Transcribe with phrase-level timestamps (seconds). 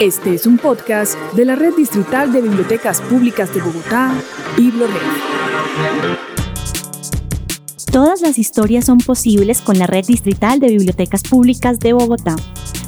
[0.00, 4.14] Este es un podcast de la Red Distrital de Bibliotecas Públicas de Bogotá,
[4.56, 4.94] BibloRed.
[7.92, 12.36] Todas las historias son posibles con la Red Distrital de Bibliotecas Públicas de Bogotá.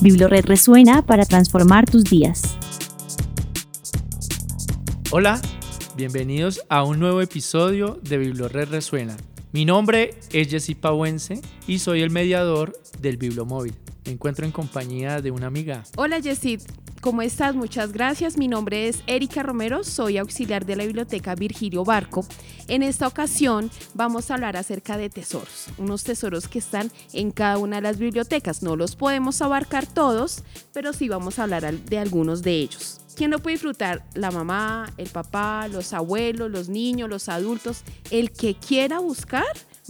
[0.00, 2.56] BibloRed resuena para transformar tus días.
[5.12, 5.40] Hola,
[5.96, 9.16] bienvenidos a un nuevo episodio de BibloRed Resuena.
[9.52, 13.74] Mi nombre es Jessy Pauense y soy el mediador del Bibliomóvil.
[14.04, 15.84] Me encuentro en compañía de una amiga.
[15.96, 16.58] Hola Jessy,
[17.00, 17.54] ¿cómo estás?
[17.54, 18.36] Muchas gracias.
[18.36, 22.26] Mi nombre es Erika Romero, soy auxiliar de la biblioteca Virgilio Barco.
[22.66, 27.58] En esta ocasión vamos a hablar acerca de tesoros, unos tesoros que están en cada
[27.58, 28.62] una de las bibliotecas.
[28.62, 30.42] No los podemos abarcar todos,
[30.72, 33.00] pero sí vamos a hablar de algunos de ellos.
[33.14, 34.04] ¿Quién lo puede disfrutar?
[34.14, 37.82] La mamá, el papá, los abuelos, los niños, los adultos.
[38.10, 39.44] El que quiera buscar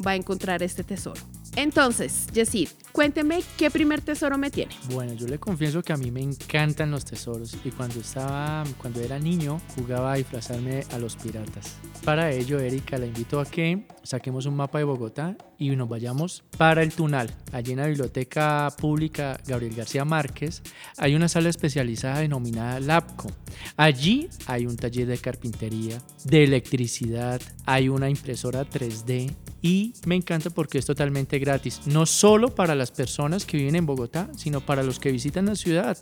[0.05, 1.21] va a encontrar este tesoro.
[1.57, 4.75] Entonces, Yesid, cuénteme qué primer tesoro me tiene.
[4.91, 9.01] Bueno, yo le confieso que a mí me encantan los tesoros y cuando estaba, cuando
[9.01, 11.77] era niño, jugaba a disfrazarme a los piratas.
[12.05, 15.37] Para ello, Erika, la invito a que saquemos un mapa de Bogotá
[15.71, 17.31] y nos vayamos para el Tunal.
[17.53, 20.63] Allí en la Biblioteca Pública Gabriel García Márquez
[20.97, 23.31] hay una sala especializada denominada LABCO.
[23.77, 30.51] Allí hay un taller de carpintería, de electricidad, hay una impresora 3D y me encanta
[30.51, 34.83] porque es totalmente gratis, no solo para las personas que viven en Bogotá, sino para
[34.83, 35.97] los que visitan la ciudad.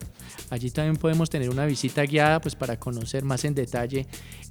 [0.48, 4.06] Allí también podemos tener una visita guiada pues para conocer más en detalle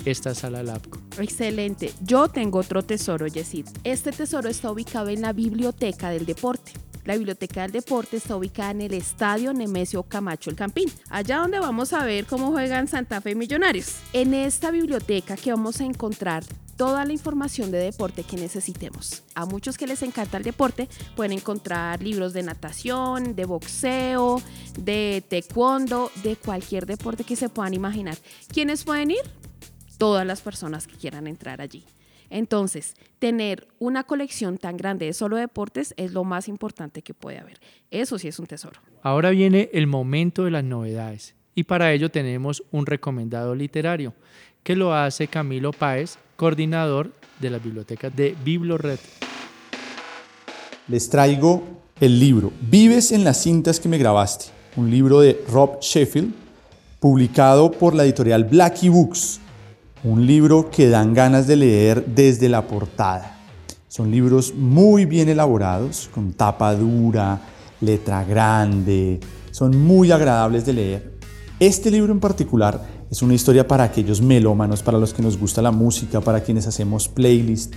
[0.06, 1.00] esta sala LABCO.
[1.18, 1.92] Excelente.
[2.02, 3.66] Yo tengo otro tesoro, Yesid.
[3.84, 6.74] Este tesoro está ubicado en la Biblioteca del Deporte.
[7.06, 11.60] La Biblioteca del Deporte está ubicada en el Estadio Nemesio Camacho El Campín, allá donde
[11.60, 13.96] vamos a ver cómo juegan Santa Fe Millonarios.
[14.14, 16.44] En esta biblioteca que vamos a encontrar
[16.76, 19.24] toda la información de deporte que necesitemos.
[19.36, 24.42] A muchos que les encanta el deporte pueden encontrar libros de natación, de boxeo,
[24.78, 28.18] de taekwondo, de cualquier deporte que se puedan imaginar.
[28.54, 29.24] ¿Quiénes pueden ir?
[29.98, 31.86] Todas las personas que quieran entrar allí.
[32.30, 37.40] Entonces, tener una colección tan grande de solo deportes es lo más importante que puede
[37.40, 37.60] haber.
[37.92, 38.80] Eso sí es un tesoro.
[39.02, 44.14] Ahora viene el momento de las novedades y para ello tenemos un recomendado literario
[44.64, 49.00] que lo hace Camilo Páez, coordinador de la biblioteca de BibloRed.
[50.88, 51.64] Les traigo
[52.00, 54.46] el libro Vives en las cintas que me grabaste,
[54.76, 56.34] un libro de Rob Sheffield,
[57.00, 59.40] publicado por la editorial Blackie Books,
[60.04, 63.38] un libro que dan ganas de leer desde la portada.
[63.88, 67.42] Son libros muy bien elaborados, con tapa dura,
[67.82, 69.20] letra grande,
[69.52, 71.20] son muy agradables de leer.
[71.60, 75.62] Este libro en particular es una historia para aquellos melómanos, para los que nos gusta
[75.62, 77.74] la música, para quienes hacemos playlist.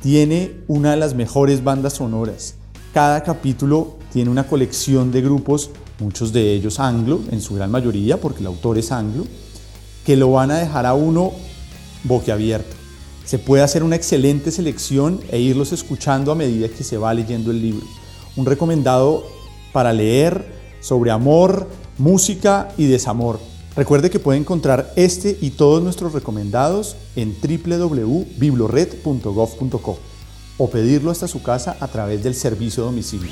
[0.00, 2.54] Tiene una de las mejores bandas sonoras.
[2.94, 8.18] Cada capítulo tiene una colección de grupos, muchos de ellos anglo, en su gran mayoría,
[8.18, 9.26] porque el autor es anglo,
[10.04, 11.32] que lo van a dejar a uno
[12.04, 12.76] boquiabierto.
[13.24, 17.50] Se puede hacer una excelente selección e irlos escuchando a medida que se va leyendo
[17.50, 17.86] el libro.
[18.36, 19.26] Un recomendado
[19.72, 21.68] para leer sobre amor,
[21.98, 23.38] música y desamor.
[23.76, 29.98] Recuerde que puede encontrar este y todos nuestros recomendados en www.biblored.gov.co
[30.58, 33.30] o pedirlo hasta su casa a través del servicio domicilio.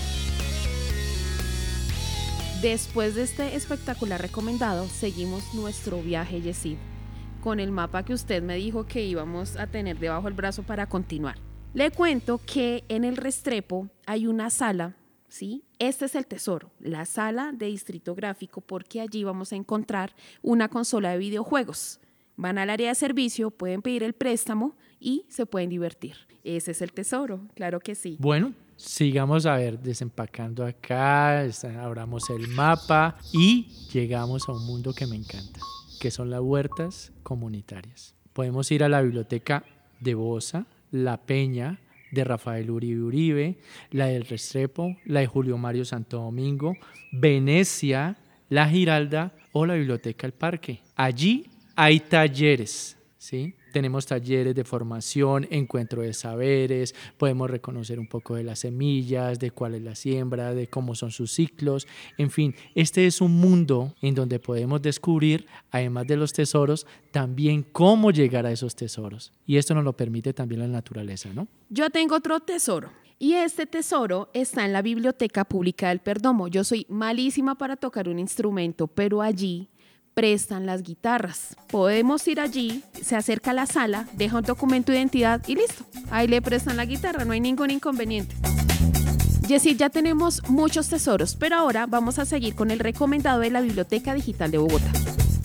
[2.62, 6.76] Después de este espectacular recomendado, seguimos nuestro viaje, Yesid,
[7.40, 10.86] con el mapa que usted me dijo que íbamos a tener debajo del brazo para
[10.86, 11.38] continuar.
[11.72, 14.96] Le cuento que en el Restrepo hay una sala
[15.30, 15.64] ¿sí?
[15.78, 20.68] Este es el tesoro, la sala de distrito gráfico, porque allí vamos a encontrar una
[20.68, 22.00] consola de videojuegos.
[22.36, 26.16] Van al área de servicio, pueden pedir el préstamo y se pueden divertir.
[26.44, 28.16] Ese es el tesoro, claro que sí.
[28.18, 31.44] Bueno, sigamos a ver, desempacando acá,
[31.80, 35.60] abramos el mapa y llegamos a un mundo que me encanta,
[36.00, 38.14] que son las huertas comunitarias.
[38.32, 39.64] Podemos ir a la biblioteca
[40.00, 41.78] de Bosa, La Peña,
[42.10, 43.58] de Rafael Uribe Uribe,
[43.90, 46.74] la del Restrepo, la de Julio Mario Santo Domingo,
[47.12, 48.16] Venecia,
[48.48, 50.80] la Giralda o la Biblioteca del Parque.
[50.96, 51.46] Allí
[51.76, 53.54] hay talleres, ¿sí?
[53.72, 59.50] Tenemos talleres de formación, encuentro de saberes, podemos reconocer un poco de las semillas, de
[59.50, 61.86] cuál es la siembra, de cómo son sus ciclos.
[62.18, 67.62] En fin, este es un mundo en donde podemos descubrir, además de los tesoros, también
[67.62, 69.32] cómo llegar a esos tesoros.
[69.46, 71.48] Y esto nos lo permite también la naturaleza, ¿no?
[71.68, 72.90] Yo tengo otro tesoro.
[73.22, 76.48] Y este tesoro está en la Biblioteca Pública del Perdomo.
[76.48, 79.68] Yo soy malísima para tocar un instrumento, pero allí
[80.20, 81.56] prestan las guitarras.
[81.70, 85.86] Podemos ir allí, se acerca a la sala, deja un documento de identidad y listo.
[86.10, 88.36] Ahí le prestan la guitarra, no hay ningún inconveniente.
[89.48, 93.62] Yesid, ya tenemos muchos tesoros, pero ahora vamos a seguir con el recomendado de la
[93.62, 94.92] Biblioteca Digital de Bogotá.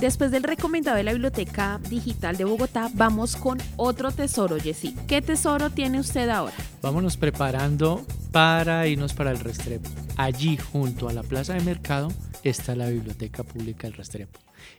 [0.00, 4.96] Después del recomendado de la Biblioteca Digital de Bogotá, vamos con otro tesoro, Jessy.
[5.06, 6.54] ¿Qué tesoro tiene usted ahora?
[6.80, 9.90] Vámonos preparando para irnos para el Restrepo.
[10.16, 12.08] Allí, junto a la plaza de mercado,
[12.44, 14.38] está la Biblioteca Pública del Restrepo.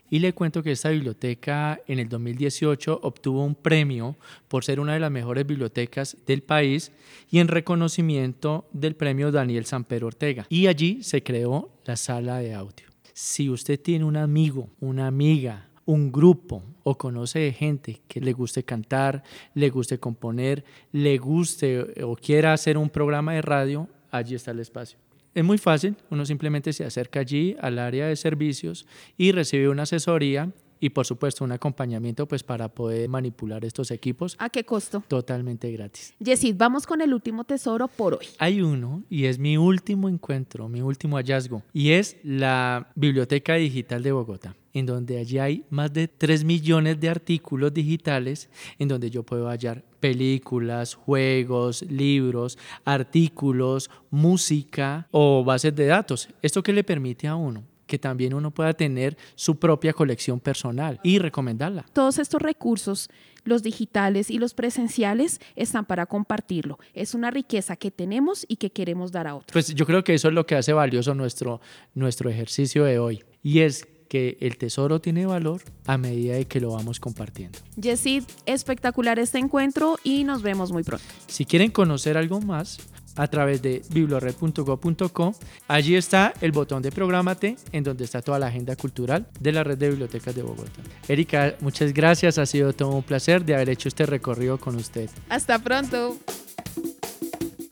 [0.09, 4.15] Y le cuento que esta biblioteca en el 2018 obtuvo un premio
[4.48, 6.92] por ser una de las mejores bibliotecas del país
[7.30, 10.45] y en reconocimiento del premio Daniel Samper Ortega.
[10.50, 12.88] Y allí se creó la sala de audio.
[13.13, 18.63] Si usted tiene un amigo, una amiga, un grupo o conoce gente que le guste
[18.63, 19.23] cantar,
[19.53, 24.59] le guste componer, le guste o quiera hacer un programa de radio, allí está el
[24.59, 24.97] espacio.
[25.35, 28.85] Es muy fácil, uno simplemente se acerca allí al área de servicios
[29.17, 34.35] y recibe una asesoría y por supuesto un acompañamiento pues para poder manipular estos equipos.
[34.39, 35.01] ¿A qué costo?
[35.07, 36.13] Totalmente gratis.
[36.19, 38.25] Yesid, vamos con el último tesoro por hoy.
[38.39, 44.03] Hay uno y es mi último encuentro, mi último hallazgo y es la Biblioteca Digital
[44.03, 48.49] de Bogotá en donde allí hay más de 3 millones de artículos digitales
[48.79, 56.29] en donde yo puedo hallar películas, juegos, libros, artículos, música o bases de datos.
[56.41, 57.63] ¿Esto qué le permite a uno?
[57.91, 61.85] Que también uno pueda tener su propia colección personal y recomendarla.
[61.91, 63.09] Todos estos recursos,
[63.43, 66.79] los digitales y los presenciales, están para compartirlo.
[66.93, 69.51] Es una riqueza que tenemos y que queremos dar a otros.
[69.51, 71.59] Pues yo creo que eso es lo que hace valioso nuestro,
[71.93, 73.25] nuestro ejercicio de hoy.
[73.43, 77.59] Y es que el tesoro tiene valor a medida de que lo vamos compartiendo.
[77.75, 81.03] Yesid, espectacular este encuentro y nos vemos muy pronto.
[81.27, 82.77] Si quieren conocer algo más,
[83.21, 85.35] a través de biblored.go.co.
[85.68, 89.63] Allí está el botón de Prográmate, en donde está toda la agenda cultural de la
[89.63, 90.81] red de bibliotecas de Bogotá.
[91.07, 92.39] Erika, muchas gracias.
[92.39, 95.07] Ha sido todo un placer de haber hecho este recorrido con usted.
[95.29, 96.18] Hasta pronto.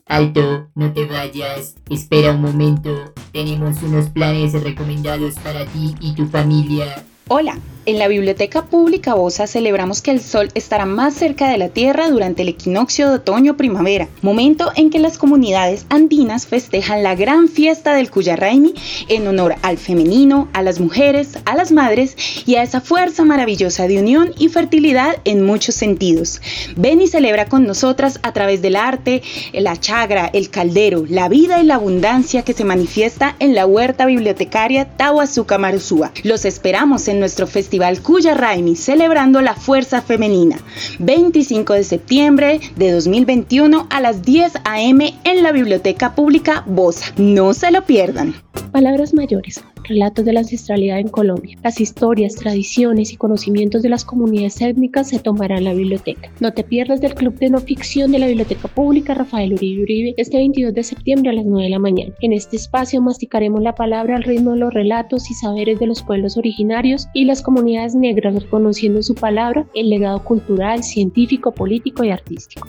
[0.06, 1.74] Alto, no te vayas.
[1.88, 3.12] Espera un momento.
[3.32, 7.04] Tenemos unos planes recomendados para ti y tu familia.
[7.26, 7.58] Hola.
[7.90, 12.08] En la Biblioteca Pública Bosa celebramos que el Sol estará más cerca de la Tierra
[12.08, 17.92] durante el equinoccio de otoño-primavera, momento en que las comunidades andinas festejan la gran fiesta
[17.94, 18.74] del Cuyarraimi
[19.08, 22.16] en honor al femenino, a las mujeres, a las madres
[22.46, 26.40] y a esa fuerza maravillosa de unión y fertilidad en muchos sentidos.
[26.76, 29.20] Ven y celebra con nosotras a través del arte,
[29.52, 34.06] la chagra, el caldero, la vida y la abundancia que se manifiesta en la huerta
[34.06, 36.12] bibliotecaria Tahuazuca Maruzúa.
[36.22, 40.58] Los esperamos en nuestro festival Festival Cuya Raimi, celebrando la fuerza femenina.
[40.98, 45.14] 25 de septiembre de 2021 a las 10 a.m.
[45.24, 47.06] en la Biblioteca Pública Bosa.
[47.16, 48.34] No se lo pierdan.
[48.70, 51.58] Palabras mayores relatos de la ancestralidad en Colombia.
[51.62, 56.30] Las historias, tradiciones y conocimientos de las comunidades étnicas se tomarán en la biblioteca.
[56.40, 60.14] No te pierdas del Club de No Ficción de la Biblioteca Pública Rafael Uribe Uribe
[60.16, 62.12] este 22 de septiembre a las 9 de la mañana.
[62.20, 66.02] En este espacio masticaremos la palabra al ritmo de los relatos y saberes de los
[66.02, 72.10] pueblos originarios y las comunidades negras reconociendo su palabra, el legado cultural, científico, político y
[72.10, 72.68] artístico.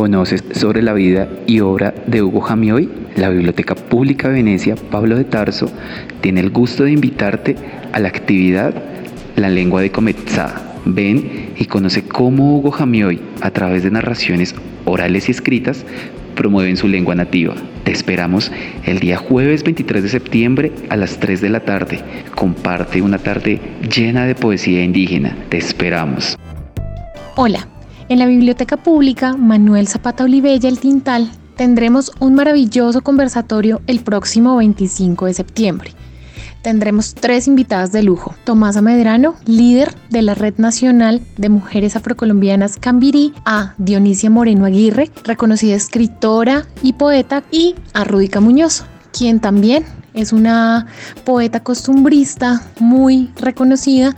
[0.00, 2.88] ¿Conoces sobre la vida y obra de Hugo Jamioy?
[3.16, 5.70] La Biblioteca Pública de Venecia Pablo de Tarso
[6.22, 7.54] tiene el gusto de invitarte
[7.92, 8.72] a la actividad
[9.36, 10.78] La lengua de Cometsá.
[10.86, 14.54] Ven y conoce cómo Hugo Jamioy, a través de narraciones
[14.86, 15.84] orales y escritas,
[16.34, 17.54] promueven su lengua nativa.
[17.84, 18.50] Te esperamos
[18.86, 22.00] el día jueves 23 de septiembre a las 3 de la tarde.
[22.34, 23.60] Comparte una tarde
[23.94, 25.36] llena de poesía indígena.
[25.50, 26.38] Te esperamos.
[27.36, 27.68] Hola.
[28.10, 34.56] En la Biblioteca Pública Manuel Zapata Olivella El Tintal tendremos un maravilloso conversatorio el próximo
[34.56, 35.92] 25 de septiembre.
[36.60, 38.34] tendremos tres invitadas de lujo.
[38.42, 45.12] Tomasa Medrano, líder de la Red Nacional de Mujeres Afrocolombianas Cambirí, a Dionisia Moreno Aguirre,
[45.22, 50.86] reconocida escritora y poeta, y a Rúdica Muñoz, quien también es una
[51.24, 54.16] poeta costumbrista muy reconocida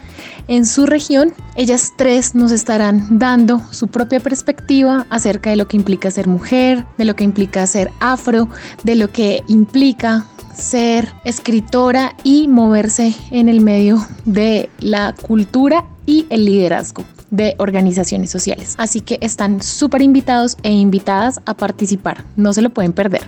[0.49, 1.33] en su región.
[1.57, 6.85] Ellas tres nos estarán dando su propia perspectiva acerca de lo que implica ser mujer,
[6.99, 8.49] de lo que implica ser afro,
[8.83, 16.27] de lo que implica ser escritora y moverse en el medio de la cultura y
[16.31, 18.75] el liderazgo de organizaciones sociales.
[18.79, 22.25] Así que están súper invitados e invitadas a participar.
[22.37, 23.23] No se lo pueden perder.